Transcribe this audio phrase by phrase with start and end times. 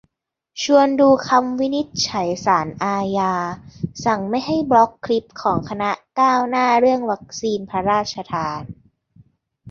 [0.63, 3.33] ชวนดูคำวินิจฉัยศาลอาญา
[4.05, 8.63] สั่งไม่ให้บล็อกคลิปของคณะก้าวหน้าเรื่องวัคซีนพระราชทาน